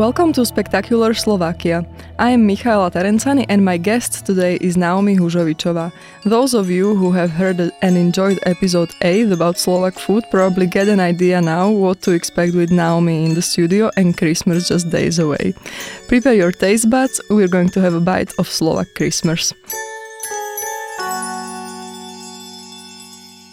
Welcome 0.00 0.32
to 0.32 0.46
Spectacular 0.46 1.12
Slovakia. 1.12 1.84
I 2.18 2.30
am 2.30 2.46
Michaela 2.46 2.90
Terenzani 2.90 3.44
and 3.50 3.62
my 3.62 3.76
guest 3.76 4.24
today 4.24 4.56
is 4.56 4.74
Naomi 4.78 5.14
Hužovičová. 5.14 5.92
Those 6.24 6.54
of 6.54 6.70
you 6.70 6.94
who 6.94 7.12
have 7.12 7.28
heard 7.28 7.60
and 7.82 7.98
enjoyed 7.98 8.38
episode 8.46 8.88
8 9.02 9.30
about 9.30 9.58
Slovak 9.58 9.98
food 9.98 10.24
probably 10.30 10.66
get 10.66 10.88
an 10.88 11.00
idea 11.00 11.42
now 11.42 11.68
what 11.68 12.00
to 12.00 12.12
expect 12.12 12.54
with 12.54 12.70
Naomi 12.70 13.26
in 13.26 13.34
the 13.34 13.42
studio 13.42 13.90
and 13.98 14.16
Christmas 14.16 14.68
just 14.68 14.88
days 14.88 15.18
away. 15.18 15.52
Prepare 16.08 16.32
your 16.32 16.52
taste 16.52 16.88
buds, 16.88 17.20
we're 17.28 17.52
going 17.52 17.68
to 17.68 17.80
have 17.82 17.92
a 17.92 18.00
bite 18.00 18.32
of 18.38 18.48
Slovak 18.48 18.88
Christmas. 18.96 19.52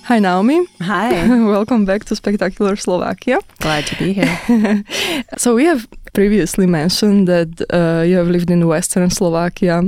Hi, 0.07 0.19
Naomi. 0.19 0.65
Hi. 0.79 1.27
Welcome 1.27 1.83
back 1.83 2.05
to 2.05 2.15
Spectacular 2.15 2.77
Slovakia. 2.77 3.39
Glad 3.59 3.87
to 3.87 3.95
be 3.97 4.13
here. 4.13 4.39
so, 5.37 5.54
we 5.54 5.65
have 5.65 5.86
previously 6.13 6.65
mentioned 6.65 7.27
that 7.27 7.49
uh, 7.73 8.04
you 8.07 8.15
have 8.15 8.29
lived 8.29 8.49
in 8.49 8.65
Western 8.65 9.09
Slovakia 9.09 9.83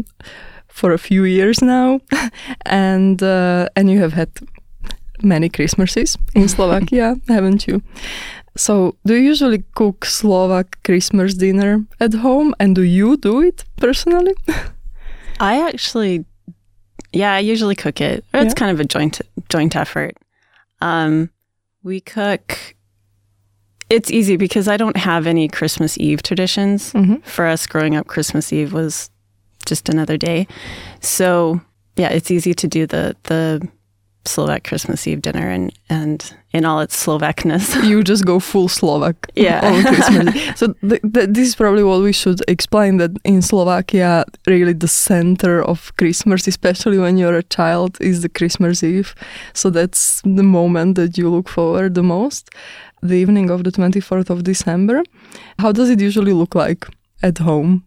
for 0.67 0.91
a 0.91 0.97
few 0.97 1.23
years 1.23 1.61
now, 1.61 2.01
and 2.65 3.23
uh, 3.23 3.69
and 3.77 3.89
you 3.89 4.01
have 4.01 4.11
had 4.11 4.27
many 5.23 5.47
Christmases 5.47 6.17
in 6.35 6.49
Slovakia, 6.49 7.15
haven't 7.29 7.65
you? 7.65 7.81
So, 8.57 8.97
do 9.05 9.15
you 9.15 9.23
usually 9.23 9.63
cook 9.73 10.03
Slovak 10.03 10.83
Christmas 10.83 11.35
dinner 11.35 11.87
at 12.01 12.13
home, 12.13 12.53
and 12.59 12.75
do 12.75 12.83
you 12.83 13.15
do 13.15 13.39
it 13.39 13.63
personally? 13.77 14.35
I 15.39 15.63
actually 15.63 16.25
yeah, 17.11 17.33
I 17.33 17.39
usually 17.39 17.75
cook 17.75 18.01
it. 18.01 18.23
It's 18.33 18.53
yeah. 18.53 18.53
kind 18.53 18.71
of 18.71 18.79
a 18.79 18.85
joint 18.85 19.21
joint 19.49 19.75
effort. 19.75 20.17
Um, 20.81 21.29
we 21.83 22.01
cook. 22.01 22.75
It's 23.89 24.11
easy 24.11 24.37
because 24.37 24.67
I 24.67 24.77
don't 24.77 24.97
have 24.97 25.25
any 25.25 25.47
Christmas 25.47 25.97
Eve 25.97 26.21
traditions. 26.21 26.93
Mm-hmm. 26.93 27.21
For 27.21 27.47
us, 27.47 27.65
growing 27.65 27.95
up, 27.95 28.05
Christmas 28.05 28.53
Eve 28.53 28.71
was 28.71 29.09
just 29.65 29.89
another 29.89 30.17
day. 30.17 30.47
So 30.99 31.61
yeah, 31.95 32.09
it's 32.09 32.31
easy 32.31 32.53
to 32.53 32.67
do 32.67 32.85
the 32.85 33.15
the 33.23 33.67
Slovak 34.25 34.63
Christmas 34.63 35.07
Eve 35.07 35.21
dinner 35.21 35.49
and 35.49 35.71
and 35.89 36.35
in 36.51 36.65
all 36.65 36.81
its 36.81 36.95
Slovakness. 37.05 37.83
you 37.89 38.03
just 38.03 38.25
go 38.25 38.39
full 38.39 38.67
Slovak. 38.67 39.15
Yeah. 39.35 39.61
On 39.63 39.83
Christmas. 39.83 40.59
so 40.59 40.73
th- 40.81 41.01
th- 41.13 41.29
this 41.29 41.47
is 41.47 41.55
probably 41.55 41.83
what 41.83 42.01
we 42.01 42.11
should 42.11 42.41
explain 42.47 42.97
that 42.97 43.11
in 43.23 43.41
Slovakia, 43.41 44.25
really 44.47 44.73
the 44.73 44.87
center 44.87 45.63
of 45.63 45.95
Christmas, 45.97 46.47
especially 46.47 46.97
when 46.97 47.17
you're 47.17 47.37
a 47.37 47.43
child, 47.43 47.97
is 48.01 48.21
the 48.21 48.29
Christmas 48.29 48.83
Eve. 48.83 49.15
So 49.53 49.69
that's 49.69 50.21
the 50.23 50.43
moment 50.43 50.95
that 50.95 51.17
you 51.17 51.29
look 51.29 51.47
forward 51.47 51.95
the 51.95 52.03
most. 52.03 52.49
The 53.01 53.15
evening 53.15 53.49
of 53.49 53.63
the 53.63 53.71
24th 53.71 54.29
of 54.29 54.43
December. 54.43 55.03
How 55.59 55.71
does 55.71 55.89
it 55.89 56.01
usually 56.01 56.33
look 56.33 56.53
like 56.53 56.85
at 57.23 57.37
home 57.37 57.85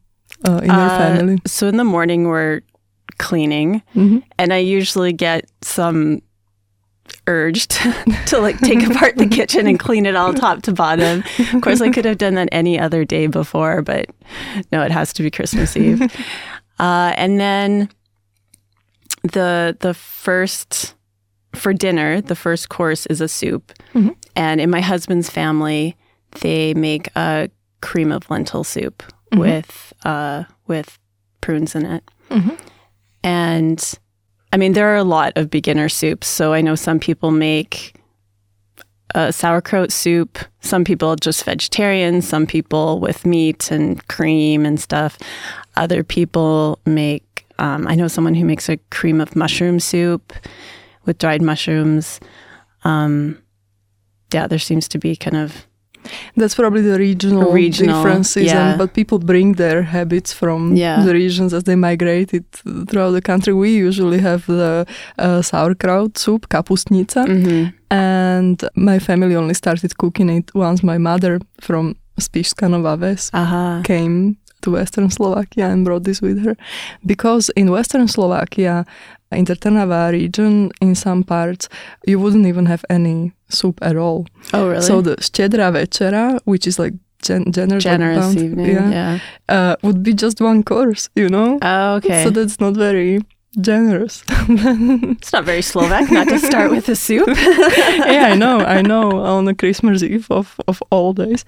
uh, 0.48 0.60
in 0.64 0.70
uh, 0.70 0.80
your 0.80 0.88
family? 0.88 1.36
So 1.46 1.68
in 1.68 1.76
the 1.76 1.84
morning, 1.84 2.28
we're 2.28 2.62
cleaning 3.22 3.82
mm-hmm. 3.94 4.18
and 4.38 4.52
I 4.52 4.58
usually 4.58 5.12
get 5.12 5.50
some 5.62 6.20
urge 7.26 7.68
to, 7.68 7.92
to 8.26 8.38
like 8.38 8.58
take 8.58 8.82
apart 8.82 9.16
the 9.16 9.26
kitchen 9.26 9.66
and 9.66 9.78
clean 9.78 10.06
it 10.06 10.16
all 10.16 10.34
top 10.34 10.62
to 10.62 10.72
bottom. 10.72 11.22
Of 11.54 11.62
course, 11.62 11.80
I 11.80 11.90
could 11.90 12.04
have 12.04 12.18
done 12.18 12.34
that 12.34 12.48
any 12.52 12.78
other 12.78 13.04
day 13.04 13.26
before, 13.26 13.82
but 13.82 14.06
no, 14.70 14.82
it 14.82 14.90
has 14.90 15.12
to 15.14 15.22
be 15.22 15.30
Christmas 15.30 15.76
Eve. 15.76 16.02
Uh, 16.78 17.12
and 17.16 17.38
then 17.38 17.88
the 19.22 19.76
the 19.80 19.94
first 19.94 20.96
for 21.54 21.72
dinner, 21.72 22.20
the 22.20 22.34
first 22.34 22.70
course 22.70 23.06
is 23.06 23.20
a 23.20 23.28
soup. 23.28 23.72
Mm-hmm. 23.94 24.10
And 24.34 24.60
in 24.60 24.70
my 24.70 24.80
husband's 24.80 25.30
family, 25.30 25.96
they 26.40 26.74
make 26.74 27.08
a 27.14 27.50
cream 27.82 28.10
of 28.10 28.28
lentil 28.30 28.64
soup 28.64 29.02
mm-hmm. 29.02 29.38
with 29.38 29.92
uh, 30.04 30.44
with 30.66 30.98
prunes 31.40 31.76
in 31.76 31.86
it. 31.86 32.10
Mm-hmm. 32.30 32.54
And 33.24 33.94
I 34.52 34.56
mean, 34.56 34.72
there 34.72 34.92
are 34.92 34.96
a 34.96 35.04
lot 35.04 35.32
of 35.36 35.50
beginner 35.50 35.88
soups. 35.88 36.26
So 36.26 36.52
I 36.52 36.60
know 36.60 36.74
some 36.74 36.98
people 36.98 37.30
make 37.30 37.94
a 39.14 39.32
sauerkraut 39.32 39.92
soup. 39.92 40.38
Some 40.60 40.84
people 40.84 41.16
just 41.16 41.44
vegetarian. 41.44 42.22
Some 42.22 42.46
people 42.46 42.98
with 43.00 43.26
meat 43.26 43.70
and 43.70 44.06
cream 44.08 44.66
and 44.66 44.80
stuff. 44.80 45.18
Other 45.76 46.02
people 46.02 46.78
make. 46.86 47.46
Um, 47.58 47.86
I 47.86 47.94
know 47.94 48.08
someone 48.08 48.34
who 48.34 48.44
makes 48.44 48.68
a 48.68 48.78
cream 48.90 49.20
of 49.20 49.36
mushroom 49.36 49.78
soup 49.78 50.32
with 51.04 51.18
dried 51.18 51.42
mushrooms. 51.42 52.18
Um, 52.84 53.40
yeah, 54.32 54.46
there 54.46 54.58
seems 54.58 54.88
to 54.88 54.98
be 54.98 55.14
kind 55.14 55.36
of 55.36 55.66
that's 56.36 56.54
probably 56.54 56.82
the 56.82 56.98
regional, 56.98 57.52
regional 57.52 58.02
differences, 58.02 58.46
yeah. 58.46 58.70
and, 58.70 58.78
but 58.78 58.94
people 58.94 59.18
bring 59.18 59.54
their 59.54 59.82
habits 59.82 60.32
from 60.32 60.76
yeah. 60.76 61.04
the 61.04 61.12
regions 61.12 61.52
as 61.54 61.64
they 61.64 61.76
migrated 61.76 62.44
throughout 62.88 63.12
the 63.12 63.22
country. 63.22 63.52
We 63.52 63.70
usually 63.76 64.18
have 64.18 64.46
the 64.46 64.86
uh, 65.18 65.42
sauerkraut 65.42 66.18
soup, 66.18 66.48
kapustnica, 66.48 67.26
mm-hmm. 67.26 67.76
and 67.90 68.64
my 68.74 68.98
family 68.98 69.36
only 69.36 69.54
started 69.54 69.96
cooking 69.98 70.30
it 70.30 70.54
once 70.54 70.82
my 70.82 70.98
mother 70.98 71.40
from 71.60 71.96
Spišská 72.20 72.68
Nová 72.68 72.98
Ves 72.98 73.30
uh-huh. 73.32 73.82
came 73.84 74.36
to 74.62 74.72
Western 74.72 75.10
Slovakia 75.10 75.66
and 75.66 75.84
brought 75.84 76.04
this 76.04 76.22
with 76.22 76.44
her. 76.44 76.56
Because 77.04 77.50
in 77.56 77.70
Western 77.70 78.08
Slovakia, 78.08 78.86
in 79.34 79.44
the 79.44 79.54
Trnava 79.56 80.10
region, 80.12 80.70
in 80.80 80.94
some 80.94 81.22
parts, 81.24 81.68
you 82.06 82.18
wouldn't 82.18 82.46
even 82.46 82.66
have 82.66 82.84
any 82.90 83.32
soup 83.48 83.78
at 83.82 83.96
all. 83.96 84.26
Oh, 84.52 84.68
really? 84.68 84.82
So 84.82 85.00
the 85.02 85.16
Štedrá 85.16 85.70
večera, 85.72 86.40
which 86.44 86.66
is 86.66 86.78
like 86.78 86.94
gen- 87.22 87.52
generous, 87.52 87.84
generous 87.84 88.36
evening, 88.36 88.66
yeah, 88.66 88.90
yeah. 88.90 89.18
Uh, 89.48 89.76
would 89.82 90.02
be 90.02 90.14
just 90.14 90.40
one 90.40 90.62
course, 90.62 91.08
you 91.14 91.28
know? 91.28 91.58
Oh, 91.62 91.94
okay. 91.96 92.24
So 92.24 92.30
that's 92.30 92.58
not 92.60 92.74
very 92.74 93.20
generous. 93.60 94.24
it's 94.28 95.32
not 95.32 95.44
very 95.44 95.62
Slovak 95.62 96.10
not 96.10 96.28
to 96.28 96.38
start 96.38 96.70
with 96.70 96.88
a 96.88 96.96
soup. 96.96 97.28
yeah, 97.36 98.30
I 98.30 98.34
know, 98.34 98.60
I 98.60 98.82
know. 98.82 99.22
On 99.22 99.44
the 99.44 99.54
Christmas 99.54 100.02
Eve 100.02 100.26
of, 100.30 100.58
of 100.68 100.82
all 100.90 101.12
days. 101.12 101.44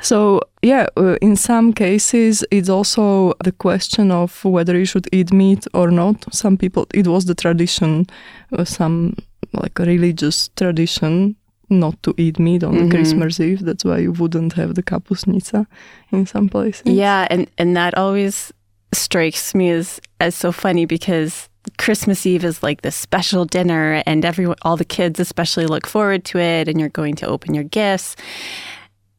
So, 0.00 0.40
yeah, 0.62 0.86
uh, 0.96 1.16
in 1.20 1.36
some 1.36 1.72
cases, 1.72 2.44
it's 2.50 2.68
also 2.68 3.34
the 3.44 3.52
question 3.52 4.10
of 4.10 4.44
whether 4.44 4.78
you 4.78 4.84
should 4.84 5.08
eat 5.12 5.32
meat 5.32 5.66
or 5.74 5.90
not. 5.90 6.32
Some 6.32 6.56
people, 6.56 6.86
it 6.94 7.06
was 7.06 7.24
the 7.24 7.34
tradition, 7.34 8.06
uh, 8.52 8.64
some 8.64 9.16
like 9.52 9.78
a 9.78 9.84
religious 9.84 10.48
tradition 10.56 11.36
not 11.70 12.02
to 12.02 12.14
eat 12.16 12.38
meat 12.38 12.64
on 12.64 12.74
mm-hmm. 12.74 12.90
Christmas 12.90 13.40
Eve. 13.40 13.64
That's 13.64 13.84
why 13.84 13.98
you 13.98 14.12
wouldn't 14.12 14.54
have 14.54 14.74
the 14.74 14.82
kapustnica 14.82 15.66
in 16.10 16.24
some 16.26 16.48
places. 16.48 16.86
Yeah, 16.86 17.26
and, 17.30 17.50
and 17.58 17.76
that 17.76 17.96
always 17.96 18.52
strikes 18.92 19.54
me 19.54 19.70
as 19.70 20.00
as 20.20 20.34
so 20.34 20.52
funny 20.52 20.86
because 20.86 21.47
Christmas 21.76 22.24
Eve 22.26 22.44
is 22.44 22.62
like 22.62 22.82
this 22.82 22.96
special 22.96 23.44
dinner 23.44 24.02
and 24.06 24.24
everyone 24.24 24.56
all 24.62 24.76
the 24.76 24.84
kids 24.84 25.20
especially 25.20 25.66
look 25.66 25.86
forward 25.86 26.24
to 26.26 26.38
it 26.38 26.68
and 26.68 26.78
you're 26.80 26.88
going 26.88 27.14
to 27.16 27.26
open 27.26 27.54
your 27.54 27.64
gifts 27.64 28.16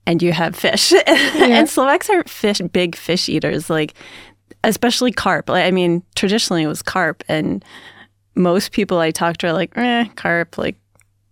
and 0.06 0.22
you 0.24 0.32
have 0.34 0.56
fish. 0.56 0.92
Yeah. 1.08 1.60
and 1.60 1.70
Slovaks 1.70 2.10
are 2.10 2.24
fish 2.24 2.60
big 2.72 2.96
fish 2.96 3.30
eaters 3.30 3.70
like 3.70 3.94
especially 4.64 5.12
carp. 5.12 5.50
I 5.50 5.72
mean, 5.72 6.04
traditionally 6.16 6.64
it 6.64 6.68
was 6.68 6.82
carp 6.82 7.24
and 7.28 7.64
most 8.36 8.72
people 8.72 9.00
I 9.00 9.12
talk 9.12 9.38
to 9.38 9.48
are 9.48 9.54
like, 9.54 9.72
eh, 9.78 10.06
carp, 10.16 10.58
like, 10.58 10.78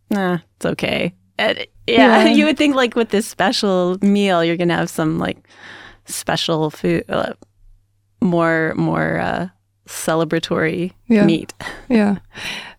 nah, 0.10 0.40
it's 0.58 0.66
okay. 0.66 1.14
And 1.40 1.60
yeah, 1.88 2.24
yeah, 2.24 2.28
you 2.34 2.46
would 2.46 2.58
think 2.58 2.76
like 2.76 2.96
with 2.96 3.10
this 3.10 3.28
special 3.28 3.98
meal, 4.02 4.44
you're 4.44 4.58
gonna 4.58 4.76
have 4.76 4.90
some 4.90 5.18
like 5.20 5.38
special 6.06 6.70
food, 6.70 7.04
uh, 7.10 7.34
more 8.22 8.74
more 8.76 9.20
uh, 9.20 9.48
celebratory 9.88 10.94
yeah. 11.08 11.26
meat. 11.26 11.54
Yeah. 11.90 12.18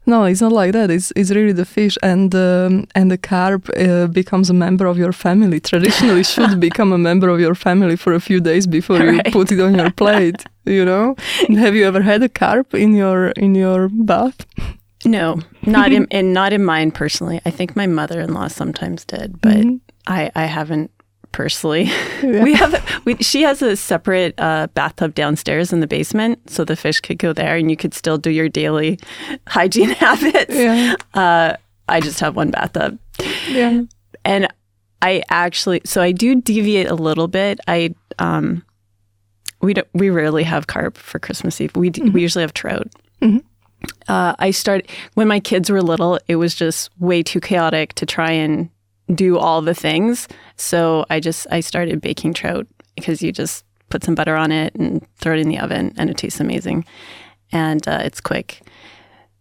No, 0.08 0.24
it's 0.24 0.40
not 0.40 0.52
like 0.52 0.72
that. 0.72 0.90
It's 0.90 1.12
it's 1.16 1.30
really 1.30 1.52
the 1.52 1.66
fish 1.66 1.98
and 2.02 2.34
um, 2.34 2.86
and 2.94 3.10
the 3.10 3.18
carp 3.18 3.68
uh, 3.76 4.06
becomes 4.06 4.50
a 4.50 4.54
member 4.54 4.86
of 4.86 4.96
your 4.96 5.12
family. 5.12 5.60
Traditionally, 5.60 6.24
should 6.24 6.60
become 6.68 6.94
a 6.94 6.98
member 6.98 7.28
of 7.28 7.40
your 7.40 7.54
family 7.54 7.96
for 7.96 8.14
a 8.14 8.20
few 8.20 8.40
days 8.40 8.66
before 8.66 8.98
you 8.98 9.20
put 9.32 9.52
it 9.52 9.60
on 9.60 9.74
your 9.74 9.90
plate. 9.90 10.44
You 10.64 10.84
know, 10.84 11.14
have 11.58 11.74
you 11.74 11.86
ever 11.86 12.00
had 12.00 12.22
a 12.22 12.28
carp 12.28 12.74
in 12.74 12.94
your 12.94 13.28
in 13.36 13.54
your 13.54 13.88
bath? 13.90 14.46
No, 15.04 15.40
not 15.66 15.92
in, 15.92 16.06
in 16.10 16.32
not 16.32 16.52
in 16.52 16.64
mine 16.64 16.90
personally. 16.90 17.40
I 17.44 17.50
think 17.50 17.76
my 17.76 17.86
mother-in-law 17.86 18.48
sometimes 18.48 19.04
did, 19.04 19.40
but 19.40 19.56
mm-hmm. 19.56 19.76
I 20.06 20.30
I 20.34 20.46
haven't 20.46 20.90
personally. 21.32 21.90
Yeah. 22.18 22.42
We 22.42 22.54
have 22.54 23.02
we, 23.04 23.14
she 23.18 23.42
has 23.42 23.62
a 23.62 23.76
separate 23.76 24.34
uh, 24.38 24.66
bathtub 24.74 25.14
downstairs 25.14 25.72
in 25.72 25.78
the 25.78 25.86
basement, 25.86 26.50
so 26.50 26.64
the 26.64 26.74
fish 26.74 27.00
could 27.00 27.16
go 27.16 27.32
there, 27.32 27.56
and 27.56 27.70
you 27.70 27.76
could 27.76 27.94
still 27.94 28.18
do 28.18 28.28
your 28.28 28.48
daily 28.48 28.98
hygiene 29.46 29.90
habits. 30.00 30.52
Yeah. 30.52 30.96
Uh, 31.14 31.54
I 31.88 32.00
just 32.00 32.18
have 32.18 32.34
one 32.34 32.50
bathtub. 32.50 32.98
Yeah. 33.48 33.82
And 34.24 34.48
I 35.00 35.22
actually, 35.30 35.80
so 35.84 36.02
I 36.02 36.10
do 36.10 36.40
deviate 36.40 36.88
a 36.88 36.96
little 36.96 37.28
bit. 37.28 37.60
I 37.68 37.94
um, 38.18 38.64
we 39.60 39.74
don't 39.74 39.88
we 39.94 40.10
rarely 40.10 40.42
have 40.42 40.66
carp 40.66 40.98
for 40.98 41.20
Christmas 41.20 41.60
Eve. 41.60 41.74
We 41.76 41.90
mm-hmm. 41.90 42.12
we 42.12 42.20
usually 42.20 42.42
have 42.42 42.52
trout. 42.52 42.88
Mm-hmm. 43.22 43.38
Uh, 44.08 44.34
I 44.40 44.50
started 44.50 44.88
when 45.14 45.28
my 45.28 45.38
kids 45.38 45.70
were 45.70 45.82
little. 45.82 46.18
It 46.26 46.36
was 46.36 46.54
just 46.54 46.90
way 46.98 47.22
too 47.22 47.40
chaotic 47.40 47.92
to 47.94 48.06
try 48.06 48.32
and 48.32 48.70
do 49.14 49.38
all 49.38 49.62
the 49.62 49.74
things. 49.74 50.28
So 50.56 51.04
I 51.10 51.20
just 51.20 51.46
I 51.50 51.60
started 51.60 52.00
baking 52.00 52.34
trout 52.34 52.66
because 52.96 53.22
you 53.22 53.32
just 53.32 53.64
put 53.88 54.04
some 54.04 54.14
butter 54.14 54.36
on 54.36 54.52
it 54.52 54.74
and 54.74 55.06
throw 55.16 55.34
it 55.34 55.40
in 55.40 55.48
the 55.48 55.58
oven, 55.58 55.94
and 55.96 56.10
it 56.10 56.16
tastes 56.16 56.40
amazing. 56.40 56.84
And 57.52 57.86
uh, 57.88 58.00
it's 58.04 58.20
quick. 58.20 58.62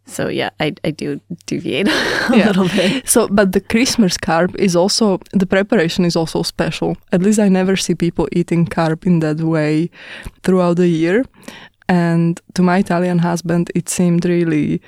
So 0.06 0.30
yeah, 0.30 0.52
I, 0.60 0.74
I 0.86 0.92
do 0.92 1.20
deviate 1.46 1.88
a 1.90 1.92
yeah. 2.32 2.48
little 2.48 2.70
bit. 2.70 3.08
So, 3.08 3.28
but 3.28 3.52
the 3.52 3.60
Christmas 3.60 4.18
carp 4.18 4.56
is 4.56 4.76
also 4.76 5.20
the 5.34 5.46
preparation 5.46 6.06
is 6.06 6.16
also 6.16 6.44
special. 6.44 6.98
At 7.12 7.22
least 7.22 7.40
I 7.40 7.50
never 7.50 7.76
see 7.76 7.94
people 7.94 8.28
eating 8.32 8.66
carp 8.66 9.06
in 9.06 9.20
that 9.20 9.42
way 9.42 9.90
throughout 10.44 10.78
the 10.78 10.88
year. 10.88 11.26
And 11.90 12.40
to 12.54 12.62
my 12.62 12.80
Italian 12.80 13.20
husband, 13.20 13.72
it 13.76 13.90
seemed 13.90 14.26
really 14.26 14.82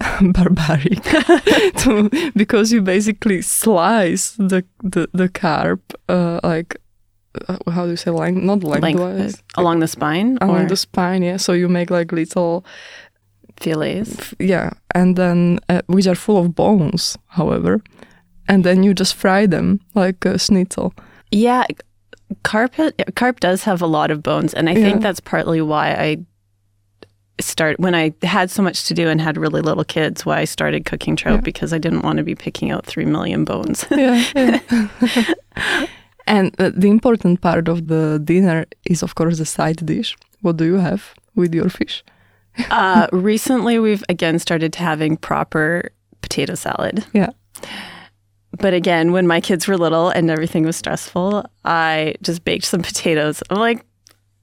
barbaric. 0.20 1.02
To, 1.84 2.08
because 2.34 2.72
you 2.72 2.80
basically 2.80 3.42
slice 3.42 4.32
the 4.32 4.64
the, 4.82 5.08
the 5.12 5.28
carp 5.28 5.80
uh, 6.08 6.40
like 6.42 6.76
uh, 7.48 7.58
how 7.70 7.84
do 7.84 7.90
you 7.90 7.96
say 7.96 8.10
length 8.10 8.42
not 8.42 8.64
lengthwise? 8.64 9.18
Length, 9.18 9.42
along 9.56 9.80
the 9.80 9.88
spine 9.88 10.38
along 10.40 10.64
or? 10.64 10.68
the 10.68 10.76
spine 10.76 11.22
yeah. 11.22 11.36
So 11.36 11.52
you 11.52 11.68
make 11.68 11.90
like 11.90 12.12
little 12.12 12.64
fillets. 13.60 14.34
yeah. 14.38 14.70
And 14.94 15.16
then 15.16 15.58
uh, 15.68 15.82
which 15.86 16.06
are 16.06 16.14
full 16.14 16.38
of 16.38 16.54
bones 16.54 17.18
however. 17.26 17.82
And 18.48 18.64
then 18.64 18.82
you 18.82 18.94
just 18.94 19.14
fry 19.14 19.46
them 19.46 19.80
like 19.94 20.24
a 20.24 20.38
schnitzel. 20.38 20.94
Yeah 21.30 21.64
carp 22.42 22.74
carp 23.14 23.40
does 23.40 23.64
have 23.64 23.82
a 23.82 23.86
lot 23.86 24.10
of 24.10 24.22
bones 24.22 24.54
and 24.54 24.68
i 24.68 24.72
yeah. 24.72 24.84
think 24.84 25.02
that's 25.02 25.20
partly 25.20 25.60
why 25.60 25.92
i 25.92 26.16
start 27.40 27.80
when 27.80 27.94
I 27.94 28.14
had 28.22 28.50
so 28.50 28.62
much 28.62 28.86
to 28.86 28.94
do 28.94 29.08
and 29.08 29.20
had 29.20 29.36
really 29.36 29.60
little 29.60 29.84
kids. 29.84 30.24
Why 30.24 30.40
I 30.40 30.44
started 30.44 30.84
cooking 30.84 31.16
trout 31.16 31.36
yeah. 31.36 31.40
because 31.40 31.72
I 31.72 31.78
didn't 31.78 32.02
want 32.02 32.18
to 32.18 32.24
be 32.24 32.34
picking 32.34 32.70
out 32.70 32.86
three 32.86 33.04
million 33.04 33.44
bones. 33.44 33.86
yeah, 33.90 34.24
yeah. 34.34 35.86
and 36.26 36.54
uh, 36.60 36.70
the 36.74 36.88
important 36.88 37.40
part 37.40 37.68
of 37.68 37.88
the 37.88 38.20
dinner 38.22 38.66
is, 38.86 39.02
of 39.02 39.14
course, 39.14 39.38
the 39.38 39.46
side 39.46 39.84
dish. 39.84 40.16
What 40.42 40.56
do 40.56 40.64
you 40.64 40.76
have 40.76 41.14
with 41.34 41.54
your 41.54 41.68
fish? 41.68 42.04
uh, 42.70 43.08
recently, 43.12 43.78
we've 43.78 44.04
again 44.08 44.38
started 44.38 44.74
having 44.76 45.16
proper 45.16 45.90
potato 46.20 46.54
salad. 46.54 47.04
Yeah. 47.12 47.30
But 48.56 48.72
again, 48.72 49.10
when 49.10 49.26
my 49.26 49.40
kids 49.40 49.66
were 49.66 49.76
little 49.76 50.10
and 50.10 50.30
everything 50.30 50.64
was 50.64 50.76
stressful, 50.76 51.44
I 51.64 52.14
just 52.22 52.44
baked 52.44 52.66
some 52.66 52.82
potatoes. 52.82 53.42
I'm 53.50 53.58
like, 53.58 53.84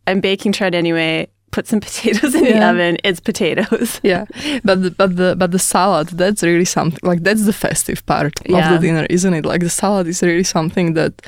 I'm 0.05 0.19
baking 0.19 0.51
trout 0.51 0.75
anyway 0.75 1.29
put 1.51 1.67
some 1.67 1.79
potatoes 1.87 2.35
in 2.35 2.45
yeah. 2.45 2.59
the 2.59 2.65
oven. 2.69 2.97
It's 3.03 3.19
potatoes. 3.19 3.99
yeah, 4.03 4.25
but 4.63 4.81
the, 4.81 4.91
but 4.91 5.15
the 5.15 5.35
but 5.37 5.51
the 5.51 5.59
salad 5.59 6.07
that's 6.09 6.43
really 6.43 6.65
something 6.65 6.99
like 7.03 7.23
that's 7.23 7.45
the 7.45 7.53
festive 7.53 8.05
part 8.05 8.33
yeah. 8.45 8.73
of 8.73 8.81
the 8.81 8.87
dinner, 8.87 9.05
isn't 9.09 9.33
it? 9.33 9.45
Like 9.45 9.61
the 9.61 9.69
salad 9.69 10.07
is 10.07 10.21
really 10.21 10.43
something 10.43 10.93
that 10.93 11.21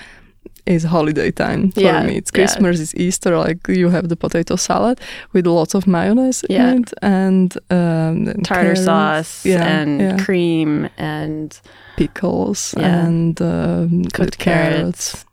is 0.65 0.83
holiday 0.83 1.31
time 1.31 1.71
for 1.71 1.81
yeah, 1.81 2.03
me. 2.03 2.15
It's 2.15 2.31
Christmas, 2.31 2.79
it's 2.79 2.95
Easter. 2.95 3.37
Like 3.37 3.67
you 3.67 3.89
have 3.89 4.09
the 4.09 4.15
potato 4.15 4.55
salad 4.55 4.99
with 5.33 5.45
lots 5.45 5.73
of 5.75 5.87
mayonnaise 5.87 6.43
in 6.45 6.79
it 6.79 6.93
and 7.01 7.53
um, 7.69 8.25
tartar 8.43 8.75
carrots. 8.75 8.81
sauce 8.81 9.45
and 9.45 10.19
cream 10.23 10.89
and 10.97 11.59
pickles 11.97 12.73
and 12.75 13.41
um, 13.41 14.05
cooked 14.05 14.39
carrots. 14.39 15.11
carrots. 15.11 15.25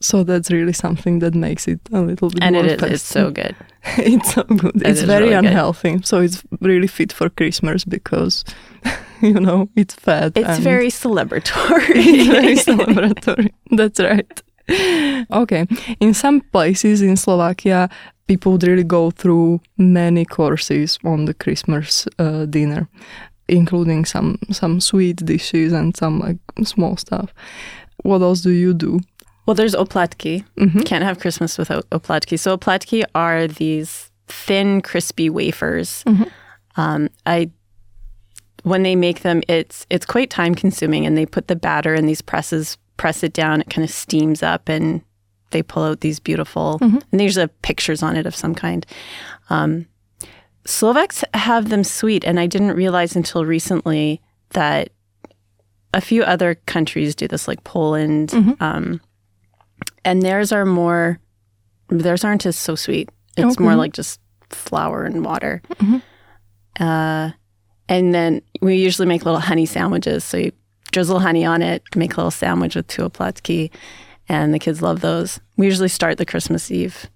So 0.00 0.24
that's 0.24 0.50
really 0.50 0.74
something 0.74 1.20
that 1.20 1.34
makes 1.34 1.66
it 1.66 1.80
a 1.92 2.00
little 2.00 2.28
bit 2.28 2.42
and 2.42 2.54
more 2.54 2.66
it 2.66 2.82
is, 2.82 2.92
it's 2.92 3.02
so 3.02 3.30
good. 3.30 3.56
it's 3.96 4.34
so 4.34 4.42
good. 4.42 4.76
It 4.76 4.86
it's 4.86 5.02
very 5.02 5.30
really 5.30 5.36
unhealthy. 5.36 5.92
Good. 5.92 6.06
So 6.06 6.20
it's 6.20 6.42
really 6.60 6.86
fit 6.86 7.12
for 7.12 7.30
Christmas 7.30 7.84
because 7.84 8.44
you 9.22 9.40
know, 9.40 9.68
it's 9.74 9.94
fat. 9.94 10.32
It's 10.36 10.58
very 10.58 10.88
celebratory. 11.04 11.96
it's 11.96 12.28
very 12.28 12.56
celebratory. 12.56 13.52
That's 13.70 13.98
right. 14.00 14.42
Okay. 15.30 15.66
In 16.00 16.12
some 16.12 16.40
places 16.40 17.00
in 17.00 17.16
Slovakia, 17.16 17.88
people 18.26 18.52
would 18.52 18.64
really 18.64 18.84
go 18.84 19.10
through 19.10 19.60
many 19.78 20.24
courses 20.24 20.98
on 21.04 21.24
the 21.24 21.34
Christmas 21.34 22.06
uh, 22.18 22.44
dinner, 22.44 22.88
including 23.48 24.04
some 24.04 24.38
some 24.50 24.80
sweet 24.80 25.24
dishes 25.24 25.72
and 25.72 25.96
some 25.96 26.20
like 26.20 26.38
small 26.64 26.96
stuff. 26.96 27.32
What 28.02 28.20
else 28.20 28.42
do 28.42 28.50
you 28.50 28.74
do 28.74 29.00
well, 29.46 29.54
there's 29.54 29.74
oplatki. 29.74 30.44
Mm-hmm. 30.56 30.80
Can't 30.80 31.04
have 31.04 31.20
Christmas 31.20 31.56
without 31.56 31.88
oplatki. 31.90 32.38
So 32.38 32.56
oplatki 32.56 33.04
are 33.14 33.46
these 33.46 34.10
thin, 34.26 34.82
crispy 34.82 35.30
wafers. 35.30 36.02
Mm-hmm. 36.04 36.24
Um, 36.76 37.08
I 37.24 37.50
when 38.64 38.82
they 38.82 38.96
make 38.96 39.20
them, 39.22 39.42
it's 39.48 39.86
it's 39.90 40.04
quite 40.04 40.28
time 40.28 40.54
consuming, 40.54 41.06
and 41.06 41.16
they 41.16 41.24
put 41.24 41.46
the 41.46 41.54
batter 41.54 41.94
in 41.94 42.06
these 42.06 42.20
presses, 42.20 42.76
press 42.96 43.22
it 43.22 43.32
down, 43.32 43.60
it 43.60 43.70
kind 43.70 43.84
of 43.84 43.90
steams 43.90 44.42
up, 44.42 44.68
and 44.68 45.02
they 45.52 45.62
pull 45.62 45.84
out 45.84 46.00
these 46.00 46.18
beautiful. 46.18 46.78
Mm-hmm. 46.80 46.98
And 47.12 47.20
there's 47.20 47.36
a 47.36 47.46
pictures 47.46 48.02
on 48.02 48.16
it 48.16 48.26
of 48.26 48.34
some 48.34 48.54
kind. 48.54 48.84
Um, 49.50 49.86
Slovaks 50.64 51.22
have 51.32 51.68
them 51.68 51.84
sweet, 51.84 52.24
and 52.24 52.40
I 52.40 52.48
didn't 52.48 52.72
realize 52.72 53.14
until 53.14 53.44
recently 53.44 54.20
that 54.50 54.90
a 55.94 56.00
few 56.00 56.24
other 56.24 56.56
countries 56.66 57.14
do 57.14 57.28
this, 57.28 57.46
like 57.46 57.62
Poland. 57.62 58.30
Mm-hmm. 58.30 58.62
Um, 58.62 59.00
and 60.06 60.22
theirs 60.22 60.52
are 60.52 60.64
more 60.64 61.18
theirs 61.88 62.24
aren't 62.24 62.46
as 62.46 62.56
so 62.56 62.74
sweet. 62.74 63.10
It's 63.36 63.56
okay. 63.56 63.62
more 63.62 63.74
like 63.74 63.92
just 63.92 64.20
flour 64.48 65.04
and 65.04 65.24
water. 65.24 65.60
Mm-hmm. 65.74 66.82
Uh, 66.82 67.32
and 67.88 68.14
then 68.14 68.42
we 68.60 68.76
usually 68.76 69.06
make 69.06 69.24
little 69.24 69.40
honey 69.40 69.66
sandwiches. 69.66 70.24
So 70.24 70.38
you 70.38 70.52
drizzle 70.92 71.20
honey 71.20 71.44
on 71.44 71.60
it, 71.62 71.82
make 71.94 72.14
a 72.14 72.16
little 72.16 72.30
sandwich 72.30 72.74
with 72.74 72.86
two 72.86 73.02
oplatki, 73.02 73.70
and 74.28 74.54
the 74.54 74.58
kids 74.58 74.80
love 74.80 75.00
those. 75.00 75.40
We 75.56 75.66
usually 75.66 75.88
start 75.88 76.18
the 76.18 76.26
Christmas 76.26 76.70
Eve 76.70 77.10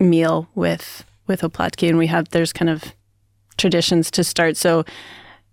meal 0.00 0.48
with 0.54 1.04
with 1.26 1.42
oplatki, 1.42 1.88
and 1.88 1.98
we 1.98 2.06
have 2.06 2.30
there's 2.30 2.52
kind 2.52 2.70
of 2.70 2.94
traditions 3.58 4.10
to 4.12 4.24
start. 4.24 4.56
So, 4.56 4.84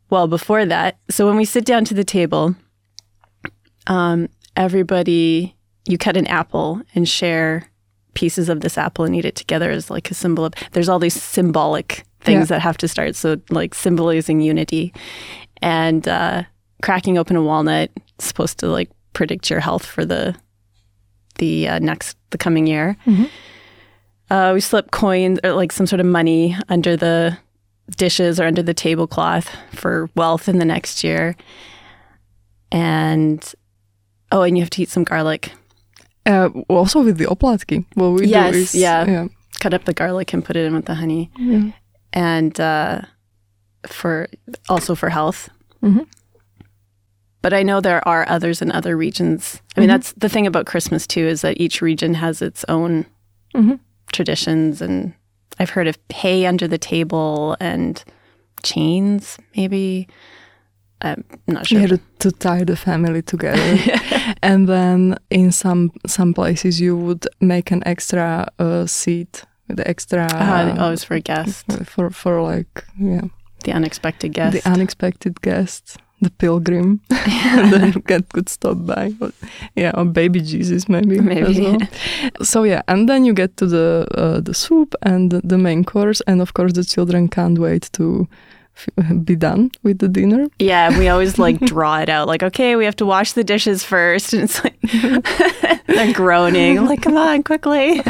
well, 0.10 0.28
before 0.28 0.66
that, 0.66 0.98
so 1.10 1.28
when 1.28 1.36
we 1.36 1.46
sit 1.46 1.66
down 1.66 1.84
to 1.86 1.94
the 1.94 2.04
table, 2.04 2.56
um, 3.88 4.30
everybody 4.56 5.56
you 5.88 5.98
cut 5.98 6.18
an 6.18 6.28
apple 6.28 6.82
and 6.94 7.08
share 7.08 7.70
pieces 8.14 8.50
of 8.50 8.62
this 8.62 8.78
apple 8.78 9.06
and 9.06 9.16
eat 9.16 9.26
it 9.26 9.36
together 9.36 9.70
as 9.70 9.90
like 9.90 10.10
a 10.10 10.14
symbol 10.14 10.46
of 10.46 10.54
there's 10.72 10.90
all 10.90 11.00
these 11.00 11.22
symbolic 11.22 12.04
things 12.22 12.50
yeah. 12.50 12.56
that 12.56 12.62
have 12.62 12.78
to 12.78 12.88
start 12.88 13.16
so 13.16 13.40
like 13.50 13.76
symbolizing 13.76 14.42
unity 14.42 14.94
and 15.62 16.08
uh, 16.08 16.44
cracking 16.82 17.18
open 17.18 17.36
a 17.36 17.42
walnut 17.42 17.92
supposed 18.20 18.58
to 18.58 18.68
like 18.68 18.90
predict 19.14 19.50
your 19.50 19.60
health 19.60 19.86
for 19.86 20.06
the 20.06 20.36
the 21.38 21.68
uh, 21.68 21.80
next 21.80 22.18
the 22.32 22.38
coming 22.38 22.66
year 22.66 22.98
mm-hmm. 23.06 23.26
uh, 24.32 24.54
we 24.54 24.62
slip 24.62 24.92
coins 24.92 25.40
or 25.44 25.54
like 25.54 25.72
some 25.72 25.86
sort 25.86 26.00
of 26.00 26.06
money 26.06 26.56
under 26.70 26.98
the 26.98 27.38
dishes 27.98 28.40
or 28.40 28.46
under 28.46 28.64
the 28.64 28.74
tablecloth 28.74 29.50
for 29.72 30.10
wealth 30.16 30.50
in 30.50 30.58
the 30.58 30.66
next 30.66 31.04
year 31.04 31.36
and 32.72 33.54
oh 34.32 34.42
and 34.42 34.58
you 34.58 34.64
have 34.64 34.70
to 34.70 34.82
eat 34.82 34.90
some 34.90 35.04
garlic 35.04 35.52
uh, 36.26 36.50
also 36.70 37.04
with 37.04 37.18
the 37.18 37.26
oplatki, 37.26 37.86
what 37.94 38.10
we 38.10 38.28
yes, 38.28 38.54
do 38.54 38.60
is 38.60 38.76
yeah. 38.76 39.06
yeah. 39.06 39.28
cut 39.60 39.74
up 39.74 39.86
the 39.86 39.94
garlic 39.94 40.34
and 40.34 40.44
put 40.44 40.56
it 40.56 40.66
in 40.66 40.74
with 40.74 40.86
the 40.86 40.96
honey, 40.96 41.30
yeah. 41.38 41.72
and 42.14 42.60
uh, 42.60 43.02
for 43.88 44.28
also 44.70 44.96
for 44.96 45.10
health. 45.10 45.50
Mm-hmm. 45.84 46.04
But 47.42 47.54
I 47.54 47.62
know 47.62 47.80
there 47.80 48.06
are 48.08 48.28
others 48.28 48.62
in 48.62 48.72
other 48.72 48.98
regions. 48.98 49.62
I 49.76 49.80
mean, 49.80 49.88
mm-hmm. 49.88 49.94
that's 49.94 50.14
the 50.14 50.30
thing 50.30 50.48
about 50.48 50.66
Christmas 50.66 51.06
too 51.06 51.28
is 51.28 51.42
that 51.42 51.60
each 51.60 51.82
region 51.82 52.16
has 52.16 52.42
its 52.42 52.66
own 52.68 53.06
mm-hmm. 53.54 53.76
traditions, 54.12 54.82
and 54.82 55.14
I've 55.60 55.70
heard 55.70 55.88
of 55.88 55.98
hay 56.10 56.48
under 56.48 56.68
the 56.68 56.80
table 56.80 57.56
and 57.60 58.04
chains, 58.64 59.38
maybe. 59.56 60.08
I'm 61.06 61.24
not 61.48 61.68
sure. 61.68 61.82
Yeah, 61.82 61.88
to, 61.88 62.00
to 62.20 62.32
tie 62.32 62.64
the 62.64 62.76
family 62.76 63.22
together. 63.22 63.78
and 64.42 64.68
then 64.68 65.18
in 65.30 65.52
some 65.52 65.92
some 66.08 66.34
places 66.34 66.82
you 66.82 66.98
would 66.98 67.28
make 67.40 67.72
an 67.72 67.84
extra 67.86 68.48
uh, 68.60 68.86
seat 68.86 69.46
with 69.68 69.78
the 69.78 69.88
extra. 69.88 70.26
Uh, 70.26 70.76
oh, 70.80 70.92
it's 70.92 71.04
for 71.04 71.20
guests. 71.20 71.64
For 71.86 72.10
for 72.10 72.42
like 72.42 72.86
yeah. 73.00 73.22
The 73.64 73.74
unexpected 73.74 74.34
guest. 74.34 74.54
The 74.54 74.70
unexpected 74.70 75.42
guest. 75.42 75.98
The 76.22 76.30
pilgrim, 76.30 77.02
and 77.10 77.74
then 77.74 77.92
get 78.08 78.30
could 78.30 78.48
stop 78.48 78.86
by, 78.86 79.14
but, 79.20 79.34
yeah, 79.76 79.92
or 79.96 80.06
baby 80.06 80.40
Jesus 80.40 80.88
maybe. 80.88 81.20
Maybe. 81.20 81.62
Well. 81.62 81.80
so 82.42 82.64
yeah, 82.64 82.82
and 82.88 83.10
then 83.10 83.26
you 83.26 83.34
get 83.34 83.58
to 83.58 83.68
the 83.68 84.08
uh, 84.16 84.40
the 84.40 84.54
soup 84.54 84.96
and 85.02 85.32
the 85.32 85.58
main 85.58 85.84
course, 85.84 86.22
and 86.26 86.42
of 86.42 86.54
course 86.54 86.72
the 86.74 86.86
children 86.86 87.28
can't 87.28 87.60
wait 87.60 87.90
to 87.94 88.28
be 89.24 89.36
done 89.36 89.72
with 89.84 90.00
the 90.00 90.08
dinner. 90.08 90.48
Yeah, 90.60 90.98
we 90.98 91.08
always 91.08 91.38
like 91.40 91.60
draw 91.72 92.00
it 92.00 92.10
out. 92.10 92.28
Like, 92.28 92.44
okay, 92.44 92.76
we 92.76 92.86
have 92.86 92.96
to 92.98 93.06
wash 93.06 93.34
the 93.34 93.44
dishes 93.44 93.84
first, 93.84 94.34
and 94.34 94.44
it's 94.44 94.64
like 94.64 94.80
they're 95.88 96.14
groaning. 96.14 96.78
I'm 96.78 96.86
like, 96.86 97.02
come 97.02 97.18
on, 97.18 97.44
quickly. 97.44 98.02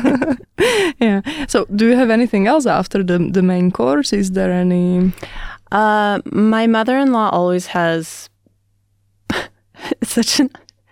yeah. 1.00 1.22
So, 1.48 1.66
do 1.76 1.88
you 1.88 1.96
have 1.96 2.10
anything 2.10 2.48
else 2.48 2.66
after 2.66 3.04
the 3.04 3.18
the 3.20 3.42
main 3.42 3.72
course? 3.72 4.14
Is 4.14 4.32
there 4.32 4.52
any? 4.52 5.12
Uh, 5.72 6.20
my 6.32 6.68
mother-in-law 6.68 7.30
always 7.30 7.68
has 7.68 8.30
such 10.04 10.40
an 10.40 10.50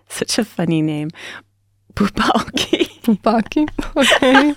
such 0.09 0.37
a 0.37 0.45
funny 0.45 0.81
name, 0.81 1.09
Pupaki. 1.95 2.89
Pupaki. 3.03 3.67
Okay. 3.95 4.53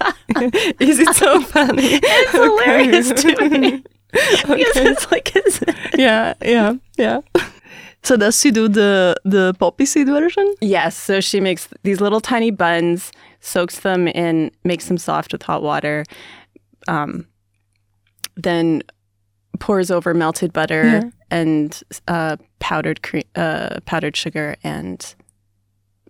Is 0.81 0.99
it 0.99 1.15
so 1.15 1.41
funny? 1.41 1.99
It's 2.03 2.33
hilarious 2.33 3.13
to 3.23 3.49
me. 3.49 3.85
Because 4.47 4.77
it's 4.77 5.11
like 5.11 5.35
it's 5.35 5.61
yeah, 5.97 6.35
yeah, 6.43 6.75
yeah. 6.97 7.21
So 8.03 8.17
does 8.17 8.39
she 8.41 8.51
do 8.51 8.69
the 8.69 9.17
the 9.25 9.55
poppy 9.55 9.85
seed 9.85 10.07
version? 10.07 10.55
Yes. 10.61 10.97
So 10.97 11.21
she 11.21 11.41
makes 11.41 11.69
these 11.83 12.01
little 12.01 12.21
tiny 12.21 12.51
buns, 12.51 13.13
soaks 13.41 13.81
them 13.81 14.07
in, 14.09 14.51
makes 14.65 14.87
them 14.87 14.99
soft 14.99 15.33
with 15.33 15.43
hot 15.43 15.63
water, 15.63 16.05
um, 16.87 17.27
then 18.37 18.83
pours 19.59 19.91
over 19.91 20.15
melted 20.15 20.53
butter 20.53 20.85
yeah. 20.85 21.03
and 21.31 21.83
uh, 22.07 22.37
powdered 22.59 23.03
cre- 23.03 23.31
uh, 23.35 23.81
powdered 23.87 24.17
sugar 24.17 24.57
and 24.63 25.15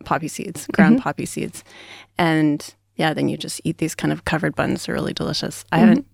poppy 0.04 0.28
seeds, 0.28 0.66
ground 0.68 0.96
mm-hmm. 0.96 1.02
poppy 1.02 1.26
seeds, 1.26 1.64
and 2.18 2.74
yeah, 2.96 3.14
then 3.14 3.28
you 3.28 3.36
just 3.36 3.60
eat 3.64 3.78
these 3.78 3.94
kind 3.94 4.12
of 4.12 4.24
covered 4.24 4.54
buns. 4.54 4.86
They're 4.86 4.94
really 4.94 5.14
delicious. 5.14 5.64
I 5.72 5.76
mm-hmm. 5.78 5.88
haven't. 5.88 6.06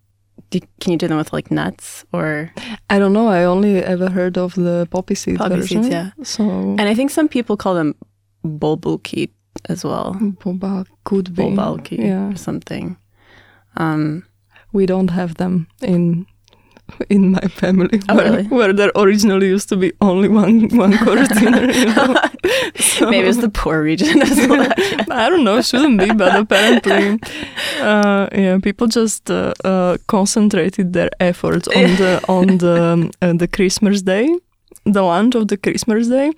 Do, 0.50 0.60
can 0.80 0.92
you 0.92 0.98
do 0.98 1.08
them 1.08 1.18
with 1.18 1.32
like 1.32 1.50
nuts 1.50 2.04
or? 2.12 2.52
I 2.90 2.98
don't 2.98 3.12
know. 3.12 3.28
I 3.28 3.44
only 3.44 3.82
ever 3.82 4.10
heard 4.10 4.36
of 4.36 4.54
the 4.54 4.86
poppy 4.90 5.14
seed 5.14 5.38
poppy 5.38 5.56
version. 5.56 5.82
Seeds, 5.82 5.92
yeah. 5.92 6.10
So 6.22 6.44
and 6.44 6.82
I 6.82 6.94
think 6.94 7.10
some 7.10 7.28
people 7.28 7.56
call 7.56 7.74
them 7.74 7.94
bulbulki 8.44 9.30
as 9.68 9.84
well. 9.84 10.14
Boba 10.20 10.86
could 11.04 11.34
be 11.34 11.42
bulbulki 11.42 11.98
yeah. 11.98 12.30
or 12.30 12.36
something. 12.36 12.96
Um, 13.76 14.24
we 14.72 14.86
don't 14.86 15.08
have 15.08 15.36
them 15.36 15.68
in 15.80 16.26
in 17.08 17.32
my 17.32 17.40
family 17.48 18.00
oh, 18.08 18.16
where, 18.16 18.30
really? 18.30 18.44
where, 18.48 18.72
there 18.72 18.92
originally 18.96 19.48
used 19.48 19.68
to 19.68 19.76
be 19.76 19.92
only 20.00 20.28
one 20.28 20.68
one 20.76 20.96
cortina. 20.98 21.72
You 21.72 21.86
know? 21.94 22.14
so, 22.76 23.10
Maybe 23.10 23.28
it's 23.28 23.38
the 23.38 23.48
poor 23.48 23.82
region 23.82 24.22
as 24.22 24.36
well. 24.48 24.72
I 25.10 25.28
don't 25.28 25.44
know, 25.44 25.58
it 25.58 25.64
shouldn't 25.64 25.98
be, 25.98 26.12
but 26.12 26.34
apparently, 26.34 27.18
uh, 27.80 28.28
yeah, 28.32 28.58
people 28.58 28.86
just 28.86 29.30
uh, 29.30 29.54
uh, 29.64 29.96
concentrated 30.06 30.92
their 30.92 31.10
efforts 31.20 31.68
on 31.68 31.96
the 31.96 32.24
on 32.28 32.58
the 32.58 33.10
uh, 33.22 33.32
the 33.32 33.48
Christmas 33.48 34.02
day, 34.02 34.28
the 34.84 35.02
lunch 35.02 35.34
of 35.34 35.48
the 35.48 35.56
Christmas 35.56 36.08
day, 36.08 36.32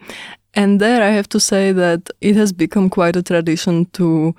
and 0.55 0.81
there 0.81 1.03
I 1.03 1.11
have 1.11 1.29
to 1.31 1.41
say 1.41 1.73
that 1.73 2.11
it 2.21 2.37
has 2.37 2.53
become 2.53 2.91
quite 2.91 3.17
a 3.17 3.23
tradition 3.23 3.87
to 3.93 4.35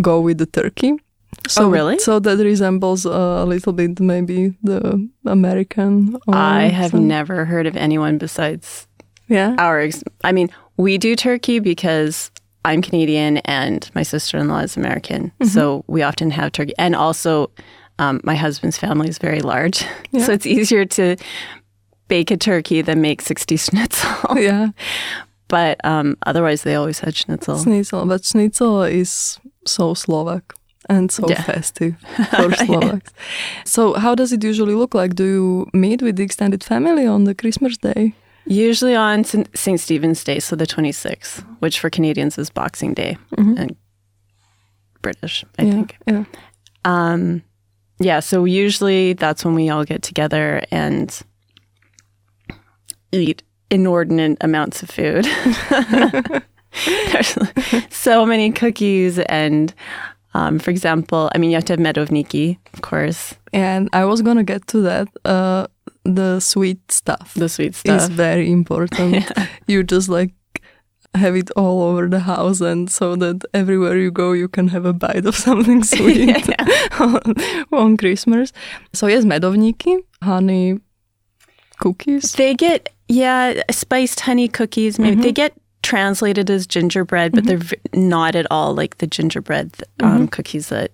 go 0.00 0.20
with 0.20 0.38
the 0.38 0.46
turkey 0.46 0.98
so, 1.48 1.64
oh, 1.64 1.70
really? 1.70 1.98
So 1.98 2.18
that 2.20 2.38
resembles 2.38 3.04
a 3.04 3.44
little 3.44 3.72
bit 3.72 4.00
maybe 4.00 4.54
the 4.62 5.08
American. 5.26 6.16
I 6.28 6.64
have 6.64 6.94
never 6.94 7.44
heard 7.44 7.66
of 7.66 7.76
anyone 7.76 8.18
besides 8.18 8.86
yeah 9.28 9.56
our. 9.58 9.80
Ex- 9.80 10.04
I 10.24 10.32
mean, 10.32 10.50
we 10.76 10.98
do 10.98 11.16
turkey 11.16 11.58
because 11.58 12.30
I'm 12.64 12.82
Canadian 12.82 13.38
and 13.38 13.90
my 13.94 14.02
sister-in-law 14.02 14.60
is 14.60 14.76
American, 14.76 15.32
mm-hmm. 15.40 15.46
so 15.46 15.84
we 15.86 16.02
often 16.02 16.30
have 16.30 16.52
turkey. 16.52 16.74
And 16.78 16.94
also, 16.94 17.50
um, 17.98 18.20
my 18.24 18.34
husband's 18.34 18.78
family 18.78 19.08
is 19.08 19.18
very 19.18 19.40
large, 19.40 19.84
yeah. 20.10 20.24
so 20.24 20.32
it's 20.32 20.46
easier 20.46 20.84
to 20.84 21.16
bake 22.08 22.30
a 22.30 22.36
turkey 22.36 22.82
than 22.82 23.00
make 23.00 23.22
sixty 23.22 23.56
schnitzel. 23.64 24.38
yeah. 24.38 24.68
But 25.48 25.82
um, 25.82 26.18
otherwise, 26.26 26.62
they 26.62 26.74
always 26.74 27.00
had 27.00 27.16
schnitzel. 27.16 27.56
Schnitzel, 27.62 28.04
but 28.04 28.22
schnitzel 28.22 28.82
is 28.82 29.40
so 29.64 29.94
Slovak 29.94 30.54
and 30.88 31.12
so 31.12 31.28
yeah. 31.28 31.42
festive 31.42 31.96
for 32.30 32.52
Slovaks. 32.64 33.12
So, 33.64 33.94
how 33.94 34.14
does 34.14 34.32
it 34.32 34.42
usually 34.42 34.74
look 34.74 34.94
like? 34.94 35.14
Do 35.14 35.24
you 35.24 35.66
meet 35.72 36.02
with 36.02 36.16
the 36.16 36.22
extended 36.22 36.64
family 36.64 37.06
on 37.06 37.24
the 37.24 37.34
Christmas 37.34 37.76
day? 37.76 38.14
Usually 38.46 38.94
on 38.94 39.24
St. 39.24 39.80
Stephen's 39.80 40.24
Day, 40.24 40.38
so 40.40 40.56
the 40.56 40.66
26th, 40.66 41.44
which 41.58 41.80
for 41.80 41.90
Canadians 41.90 42.38
is 42.38 42.48
Boxing 42.48 42.94
Day 42.94 43.18
mm-hmm. 43.36 43.58
and 43.58 43.76
British, 45.02 45.44
I 45.58 45.64
yeah, 45.64 45.72
think. 45.72 45.96
Yeah. 46.06 46.24
Um, 46.86 47.42
yeah, 47.98 48.20
so 48.20 48.46
usually 48.46 49.12
that's 49.12 49.44
when 49.44 49.54
we 49.54 49.68
all 49.68 49.84
get 49.84 50.02
together 50.02 50.62
and 50.70 51.20
eat 53.12 53.42
inordinate 53.70 54.38
amounts 54.40 54.82
of 54.82 54.88
food. 54.88 55.26
There's 56.86 57.36
so 57.90 58.24
many 58.24 58.50
cookies 58.52 59.18
and 59.18 59.74
um, 60.34 60.58
for 60.58 60.70
example, 60.70 61.30
I 61.34 61.38
mean, 61.38 61.50
you 61.50 61.56
have 61.56 61.64
to 61.66 61.72
have 61.74 61.80
medovniki, 61.80 62.58
of 62.74 62.82
course. 62.82 63.34
And 63.52 63.88
I 63.92 64.04
was 64.04 64.22
gonna 64.22 64.44
get 64.44 64.66
to 64.68 64.80
that. 64.82 65.08
Uh, 65.24 65.66
the 66.04 66.40
sweet 66.40 66.90
stuff. 66.90 67.34
The 67.34 67.48
sweet 67.48 67.74
stuff 67.74 68.02
is 68.02 68.08
very 68.08 68.50
important. 68.50 69.14
yeah. 69.36 69.46
You 69.66 69.82
just 69.82 70.08
like 70.08 70.32
have 71.14 71.36
it 71.36 71.50
all 71.52 71.82
over 71.82 72.08
the 72.08 72.20
house, 72.20 72.60
and 72.60 72.90
so 72.90 73.16
that 73.16 73.44
everywhere 73.54 73.96
you 73.96 74.10
go, 74.10 74.32
you 74.32 74.48
can 74.48 74.68
have 74.68 74.84
a 74.84 74.92
bite 74.92 75.26
of 75.26 75.36
something 75.46 75.82
sweet 75.96 76.48
on, 77.00 77.34
on 77.72 77.96
Christmas. 77.96 78.52
So 78.92 79.06
yes, 79.06 79.24
medovniki, 79.24 79.98
honey 80.22 80.80
cookies. 81.78 82.32
They 82.32 82.54
get 82.54 82.90
yeah, 83.08 83.62
spiced 83.70 84.20
honey 84.20 84.48
cookies. 84.48 84.98
Maybe 84.98 85.16
mm-hmm. 85.16 85.22
they 85.22 85.32
get 85.32 85.54
translated 85.88 86.50
as 86.50 86.66
gingerbread, 86.66 87.32
but 87.32 87.44
mm-hmm. 87.44 87.66
they're 87.92 88.02
not 88.02 88.34
at 88.34 88.46
all 88.50 88.74
like 88.74 88.98
the 88.98 89.06
gingerbread 89.06 89.72
um, 90.00 90.12
mm-hmm. 90.12 90.26
cookies 90.26 90.68
that 90.68 90.92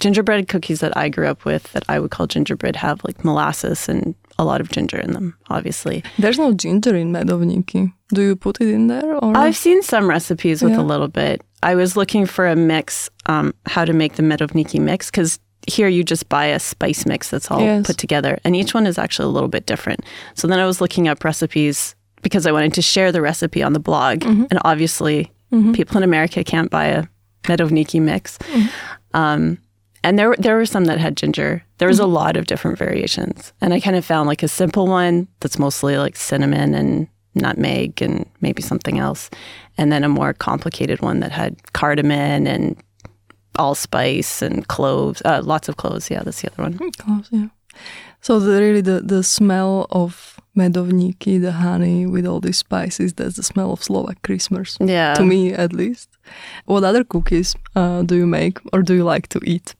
gingerbread 0.00 0.48
cookies 0.48 0.80
that 0.80 0.96
I 0.96 1.10
grew 1.10 1.26
up 1.26 1.44
with 1.44 1.70
that 1.74 1.84
I 1.86 2.00
would 2.00 2.10
call 2.10 2.26
gingerbread 2.26 2.74
have 2.76 3.04
like 3.04 3.22
molasses 3.22 3.86
and 3.86 4.14
a 4.38 4.46
lot 4.46 4.62
of 4.62 4.70
ginger 4.70 4.98
in 4.98 5.12
them, 5.12 5.36
obviously. 5.50 6.02
There's 6.18 6.38
no 6.38 6.54
ginger 6.54 6.96
in 6.96 7.12
medovniki. 7.12 7.92
Do 8.14 8.22
you 8.22 8.36
put 8.36 8.62
it 8.62 8.68
in 8.68 8.86
there? 8.86 9.14
Or? 9.14 9.36
I've 9.36 9.56
seen 9.56 9.82
some 9.82 10.08
recipes 10.08 10.62
with 10.62 10.72
yeah. 10.72 10.80
a 10.80 10.82
little 10.82 11.08
bit. 11.08 11.42
I 11.62 11.74
was 11.74 11.96
looking 11.96 12.24
for 12.24 12.46
a 12.46 12.56
mix, 12.56 13.10
um, 13.26 13.52
how 13.66 13.84
to 13.84 13.92
make 13.92 14.14
the 14.14 14.22
medovniki 14.22 14.80
mix, 14.80 15.10
because 15.10 15.38
here 15.66 15.88
you 15.88 16.04
just 16.04 16.28
buy 16.28 16.46
a 16.46 16.60
spice 16.60 17.04
mix 17.04 17.28
that's 17.30 17.50
all 17.50 17.60
yes. 17.60 17.86
put 17.86 17.98
together, 17.98 18.38
and 18.44 18.54
each 18.54 18.72
one 18.72 18.86
is 18.86 18.98
actually 18.98 19.26
a 19.26 19.32
little 19.32 19.48
bit 19.48 19.66
different. 19.66 20.00
So 20.34 20.46
then 20.46 20.60
I 20.60 20.66
was 20.66 20.80
looking 20.80 21.08
up 21.08 21.24
recipes 21.24 21.95
because 22.26 22.44
I 22.44 22.50
wanted 22.50 22.74
to 22.74 22.82
share 22.82 23.12
the 23.12 23.22
recipe 23.22 23.62
on 23.62 23.72
the 23.72 23.78
blog. 23.78 24.18
Mm-hmm. 24.18 24.46
And 24.50 24.58
obviously, 24.64 25.30
mm-hmm. 25.52 25.70
people 25.70 25.96
in 25.96 26.02
America 26.02 26.42
can't 26.42 26.72
buy 26.72 26.86
a 26.86 27.04
medovniki 27.44 28.02
mix. 28.02 28.36
Mm-hmm. 28.38 28.66
Um, 29.16 29.58
and 30.02 30.18
there, 30.18 30.34
there 30.36 30.56
were 30.56 30.66
some 30.66 30.86
that 30.86 30.98
had 30.98 31.16
ginger. 31.16 31.62
There 31.78 31.86
was 31.86 32.00
a 32.00 32.02
mm-hmm. 32.02 32.14
lot 32.14 32.36
of 32.36 32.46
different 32.46 32.78
variations. 32.78 33.52
And 33.60 33.72
I 33.72 33.78
kind 33.78 33.94
of 33.94 34.04
found 34.04 34.26
like 34.26 34.42
a 34.42 34.48
simple 34.48 34.88
one 34.88 35.28
that's 35.38 35.56
mostly 35.56 35.98
like 35.98 36.16
cinnamon 36.16 36.74
and 36.74 37.06
nutmeg 37.36 38.02
and 38.02 38.28
maybe 38.40 38.60
something 38.60 38.98
else. 38.98 39.30
And 39.78 39.92
then 39.92 40.02
a 40.02 40.08
more 40.08 40.32
complicated 40.32 41.02
one 41.02 41.20
that 41.20 41.30
had 41.30 41.72
cardamom 41.74 42.48
and 42.48 42.76
allspice 43.56 44.42
and 44.42 44.66
cloves, 44.66 45.22
uh, 45.24 45.42
lots 45.44 45.68
of 45.68 45.76
cloves. 45.76 46.10
Yeah, 46.10 46.24
that's 46.24 46.42
the 46.42 46.50
other 46.50 46.64
one. 46.64 46.90
Cloves, 46.98 47.28
yeah. 47.30 47.46
So 48.20 48.40
the, 48.40 48.60
really 48.60 48.80
the, 48.80 49.00
the 49.00 49.22
smell 49.22 49.86
of 49.90 50.35
medovniki, 50.56 51.40
the 51.40 51.52
honey 51.52 52.06
with 52.06 52.26
all 52.26 52.40
these 52.40 52.58
spices. 52.58 53.14
That's 53.14 53.36
the 53.36 53.42
smell 53.42 53.72
of 53.72 53.82
Slovak 53.82 54.22
Christmas. 54.22 54.76
Yeah. 54.80 55.14
To 55.14 55.24
me, 55.24 55.52
at 55.52 55.72
least. 55.72 56.08
What 56.64 56.84
other 56.84 57.04
cookies 57.04 57.54
uh, 57.74 58.02
do 58.02 58.16
you 58.16 58.26
make 58.26 58.58
or 58.72 58.82
do 58.82 58.94
you 58.94 59.04
like 59.04 59.28
to 59.28 59.40
eat 59.44 59.74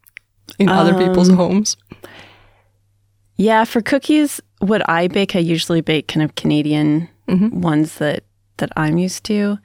in 0.58 0.68
um, 0.68 0.78
other 0.78 0.94
people's 0.94 1.30
homes? 1.30 1.76
Yeah, 3.36 3.64
for 3.64 3.82
cookies, 3.82 4.40
what 4.60 4.88
I 4.88 5.08
bake, 5.08 5.36
I 5.36 5.40
usually 5.40 5.82
bake 5.82 6.08
kind 6.08 6.24
of 6.24 6.34
Canadian 6.36 7.08
mm-hmm. 7.28 7.60
ones 7.60 7.96
that, 7.98 8.24
that 8.56 8.70
I'm 8.76 8.96
used 8.98 9.24
to. 9.24 9.58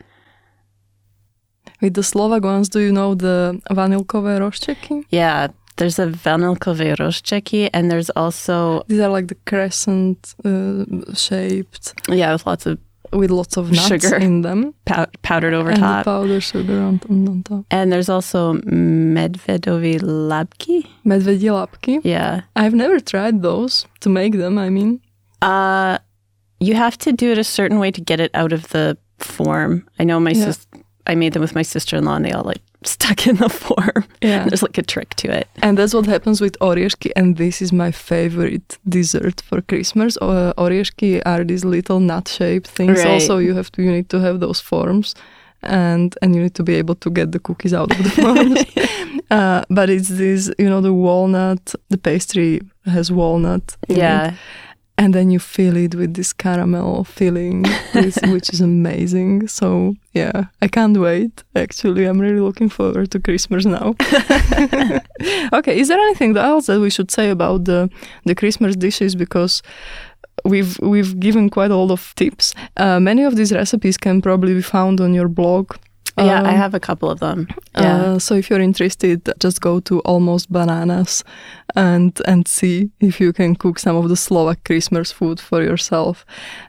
With 1.81 1.95
the 1.95 2.03
Slovak 2.03 2.43
ones, 2.43 2.69
do 2.69 2.79
you 2.79 2.91
know 2.91 3.15
the 3.15 3.59
vanilkové 3.71 4.39
rožčeky? 4.39 5.05
Yeah, 5.09 5.47
there's 5.77 5.99
a 5.99 6.07
vanilkové 6.07 6.95
rožčeky, 6.97 7.69
and 7.73 7.89
there's 7.91 8.09
also 8.11 8.83
these 8.87 8.99
are 8.99 9.09
like 9.09 9.27
the 9.27 9.37
crescent 9.45 10.35
uh, 10.43 10.85
shaped. 11.13 11.93
Yeah, 12.09 12.33
with 12.33 12.45
lots 12.45 12.65
of 12.65 12.77
with 13.13 13.31
lots 13.31 13.57
of 13.57 13.71
nuts 13.71 13.87
sugar 13.87 14.15
in 14.15 14.41
them, 14.41 14.73
pow- 14.85 15.07
powdered 15.21 15.53
over 15.53 15.69
and 15.69 15.79
top. 15.79 16.05
powdered 16.05 16.41
sugar 16.41 16.79
on, 16.79 17.01
on, 17.09 17.43
top. 17.43 17.65
And 17.69 17.91
there's 17.91 18.09
also 18.09 18.53
medvedové 18.53 19.99
labky. 19.99 20.87
Medvedí 21.05 21.49
labky. 21.49 22.01
Yeah, 22.03 22.41
I've 22.55 22.73
never 22.73 22.99
tried 22.99 23.41
those 23.41 23.85
to 24.01 24.09
make 24.09 24.37
them. 24.37 24.57
I 24.57 24.69
mean, 24.69 25.01
uh, 25.41 25.97
you 26.59 26.75
have 26.75 26.97
to 26.99 27.11
do 27.11 27.31
it 27.31 27.37
a 27.37 27.43
certain 27.43 27.79
way 27.79 27.91
to 27.91 28.01
get 28.01 28.19
it 28.19 28.31
out 28.33 28.53
of 28.53 28.69
the 28.69 28.97
form. 29.19 29.87
I 29.99 30.03
know 30.03 30.19
my 30.19 30.31
yeah. 30.31 30.45
sis. 30.45 30.67
I 31.07 31.15
made 31.15 31.33
them 31.33 31.41
with 31.41 31.55
my 31.55 31.63
sister-in-law, 31.63 32.15
and 32.15 32.25
they 32.25 32.31
all 32.31 32.43
like 32.43 32.61
stuck 32.83 33.27
in 33.27 33.37
the 33.37 33.49
form. 33.49 34.05
Yeah. 34.23 34.45
There's 34.45 34.61
like 34.61 34.77
a 34.77 34.83
trick 34.83 35.15
to 35.15 35.31
it. 35.31 35.47
And 35.63 35.77
that's 35.77 35.93
what 35.93 36.05
happens 36.05 36.41
with 36.41 36.59
oriešky. 36.59 37.11
And 37.15 37.37
this 37.37 37.61
is 37.61 37.73
my 37.73 37.91
favorite 37.91 38.77
dessert 38.87 39.41
for 39.41 39.61
Christmas. 39.61 40.15
Uh, 40.21 40.53
are 40.57 41.43
these 41.43 41.65
little 41.65 41.99
nut-shaped 41.99 42.67
things. 42.67 42.99
Right. 42.99 43.07
Also, 43.13 43.39
you 43.39 43.55
have 43.55 43.71
to 43.71 43.81
you 43.81 43.91
need 43.91 44.09
to 44.09 44.19
have 44.19 44.39
those 44.39 44.59
forms, 44.61 45.15
and 45.63 46.15
and 46.21 46.35
you 46.35 46.41
need 46.41 46.53
to 46.55 46.63
be 46.63 46.75
able 46.75 46.95
to 46.95 47.09
get 47.09 47.31
the 47.31 47.39
cookies 47.39 47.73
out 47.73 47.91
of 47.91 48.03
the 48.03 48.09
forms. 48.21 48.63
uh, 49.31 49.63
but 49.69 49.89
it's 49.89 50.09
this, 50.09 50.51
you 50.59 50.69
know, 50.69 50.81
the 50.81 50.93
walnut. 50.93 51.73
The 51.89 51.97
pastry 51.97 52.61
has 52.85 53.11
walnut. 53.11 53.75
Yeah. 53.87 54.27
It 54.29 54.33
and 55.01 55.15
then 55.15 55.31
you 55.31 55.39
fill 55.39 55.77
it 55.77 55.95
with 55.95 56.13
this 56.13 56.31
caramel 56.31 57.03
filling, 57.03 57.65
which 57.93 58.53
is 58.53 58.61
amazing. 58.61 59.47
So 59.47 59.95
yeah, 60.13 60.45
I 60.61 60.67
can't 60.67 60.95
wait. 60.95 61.43
Actually, 61.55 62.05
I'm 62.05 62.21
really 62.21 62.39
looking 62.39 62.69
forward 62.69 63.09
to 63.09 63.19
Christmas 63.19 63.65
now. 63.65 63.95
okay, 65.53 65.79
is 65.79 65.87
there 65.87 65.99
anything 65.99 66.37
else 66.37 66.67
that 66.67 66.79
we 66.79 66.91
should 66.91 67.09
say 67.09 67.31
about 67.31 67.65
the 67.65 67.89
the 68.25 68.35
Christmas 68.35 68.75
dishes? 68.75 69.15
Because 69.15 69.63
we've 70.45 70.77
we've 70.81 71.19
given 71.19 71.49
quite 71.49 71.71
a 71.71 71.75
lot 71.75 71.91
of 71.91 72.13
tips. 72.15 72.53
Uh, 72.77 72.99
many 72.99 73.23
of 73.23 73.35
these 73.35 73.51
recipes 73.51 73.97
can 73.97 74.21
probably 74.21 74.53
be 74.53 74.61
found 74.61 75.01
on 75.01 75.15
your 75.15 75.27
blog. 75.27 75.73
Yeah, 76.17 76.39
um, 76.39 76.45
I 76.45 76.51
have 76.51 76.73
a 76.73 76.79
couple 76.79 77.09
of 77.09 77.19
them. 77.19 77.47
Yeah. 77.75 78.01
Uh, 78.01 78.19
so 78.19 78.35
if 78.35 78.49
you're 78.49 78.59
interested, 78.61 79.29
just 79.39 79.61
go 79.61 79.79
to 79.81 79.99
Almost 80.01 80.51
Bananas 80.51 81.23
and 81.75 82.19
and 82.27 82.47
see 82.47 82.91
if 82.99 83.19
you 83.19 83.33
can 83.33 83.55
cook 83.55 83.79
some 83.79 83.95
of 83.95 84.09
the 84.09 84.15
Slovak 84.15 84.63
Christmas 84.63 85.11
food 85.11 85.39
for 85.39 85.63
yourself. 85.63 86.25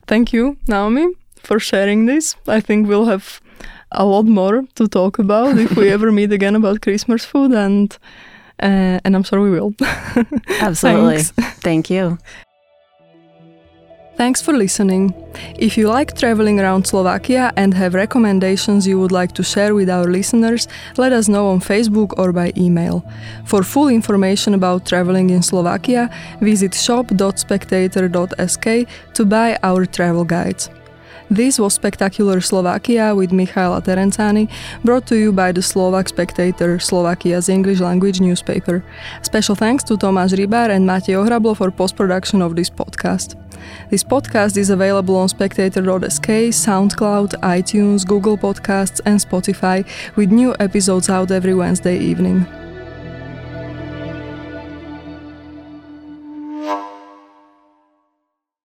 Thank 0.06 0.32
you, 0.32 0.56
Naomi, 0.68 1.06
for 1.42 1.58
sharing 1.58 2.06
this. 2.06 2.36
I 2.46 2.60
think 2.60 2.88
we'll 2.88 3.06
have 3.06 3.40
a 3.90 4.04
lot 4.04 4.26
more 4.26 4.64
to 4.74 4.88
talk 4.88 5.18
about 5.18 5.58
if 5.58 5.76
we 5.76 5.90
ever 5.96 6.12
meet 6.12 6.32
again 6.32 6.56
about 6.56 6.80
Christmas 6.80 7.24
food 7.24 7.52
and 7.52 7.98
uh, 8.62 9.00
and 9.04 9.14
I'm 9.16 9.24
sure 9.24 9.40
we 9.40 9.50
will. 9.50 9.74
Absolutely. 10.60 11.22
Thank 11.62 11.90
you. 11.90 12.18
Thanks 14.22 14.38
for 14.40 14.52
listening. 14.52 15.12
If 15.58 15.76
you 15.76 15.88
like 15.88 16.16
traveling 16.16 16.60
around 16.60 16.86
Slovakia 16.86 17.52
and 17.56 17.74
have 17.74 17.92
recommendations 17.92 18.86
you 18.86 19.00
would 19.00 19.10
like 19.10 19.32
to 19.32 19.42
share 19.42 19.74
with 19.74 19.90
our 19.90 20.04
listeners, 20.04 20.68
let 20.96 21.12
us 21.12 21.28
know 21.28 21.48
on 21.48 21.58
Facebook 21.58 22.16
or 22.16 22.30
by 22.30 22.52
email. 22.56 23.04
For 23.46 23.64
full 23.64 23.88
information 23.88 24.54
about 24.54 24.86
traveling 24.86 25.30
in 25.30 25.42
Slovakia, 25.42 26.08
visit 26.40 26.72
shop.spectator.sk 26.72 28.86
to 29.14 29.24
buy 29.24 29.58
our 29.64 29.86
travel 29.86 30.24
guides. 30.24 30.70
This 31.32 31.58
was 31.58 31.72
Spectacular 31.72 32.42
Slovakia 32.42 33.14
with 33.14 33.32
Michaela 33.32 33.80
Terenzani, 33.80 34.50
brought 34.84 35.06
to 35.06 35.16
you 35.16 35.32
by 35.32 35.50
the 35.50 35.62
Slovak 35.62 36.08
Spectator, 36.08 36.78
Slovakia's 36.78 37.48
English 37.48 37.80
language 37.80 38.20
newspaper. 38.20 38.84
Special 39.22 39.54
thanks 39.54 39.82
to 39.84 39.96
Tomáš 39.96 40.36
Rybar 40.36 40.68
and 40.68 40.86
Matej 40.86 41.16
Ohrablo 41.16 41.56
for 41.56 41.70
post-production 41.70 42.42
of 42.42 42.54
this 42.54 42.68
podcast. 42.68 43.40
This 43.88 44.04
podcast 44.04 44.58
is 44.58 44.68
available 44.68 45.16
on 45.16 45.30
spectator.sk, 45.30 46.52
SoundCloud, 46.52 47.40
iTunes, 47.40 48.06
Google 48.06 48.36
Podcasts, 48.36 49.00
and 49.06 49.18
Spotify, 49.18 49.88
with 50.16 50.30
new 50.30 50.54
episodes 50.60 51.08
out 51.08 51.30
every 51.30 51.54
Wednesday 51.54 51.96
evening. 51.96 52.44